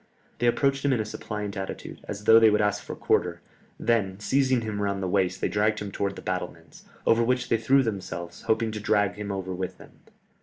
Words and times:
They 0.39 0.47
approached 0.47 0.83
him 0.83 0.91
in 0.93 0.99
a 0.99 1.05
suppliant 1.05 1.55
attitude, 1.55 2.03
as 2.07 2.23
though 2.23 2.39
they 2.39 2.49
would 2.49 2.59
ask 2.59 2.83
for 2.83 2.95
quarter, 2.95 3.39
then 3.79 4.19
seizing 4.19 4.61
him 4.61 4.81
round 4.81 5.03
the 5.03 5.07
waist 5.07 5.41
they 5.41 5.47
dragged 5.47 5.77
him 5.77 5.91
towards 5.91 6.15
the 6.15 6.23
battlements, 6.23 6.85
over 7.05 7.23
which 7.23 7.49
they 7.49 7.57
threw 7.57 7.83
themselves, 7.83 8.41
hoping 8.47 8.71
to 8.71 8.79
drag 8.79 9.13
him 9.13 9.31
over 9.31 9.53
with 9.53 9.77
them. 9.77 9.91